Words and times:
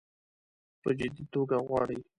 په 0.81 0.89
جدي 0.97 1.23
توګه 1.33 1.57
غواړي. 1.65 1.99